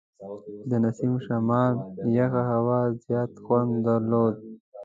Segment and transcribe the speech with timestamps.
[0.69, 1.73] د نسیم شمال
[2.17, 4.35] یخه هوا زیات خوند درلود.